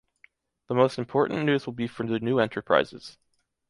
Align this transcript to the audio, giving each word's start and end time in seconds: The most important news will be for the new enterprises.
The 0.65 0.73
most 0.73 0.97
important 0.97 1.45
news 1.45 1.67
will 1.67 1.73
be 1.73 1.87
for 1.87 2.07
the 2.07 2.19
new 2.19 2.39
enterprises. 2.39 3.19